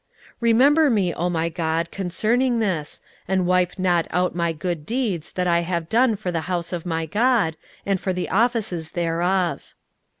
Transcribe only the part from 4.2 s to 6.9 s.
my good deeds that I have done for the house of